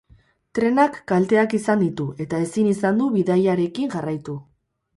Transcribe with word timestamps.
Trenak 0.59 0.95
kalteak 1.11 1.53
izan 1.59 1.85
ditu 1.85 2.09
eta 2.27 2.41
ezin 2.47 2.73
izan 2.73 2.99
du 3.03 3.13
bidaiarekin 3.19 3.95
jarraitu. 3.97 4.39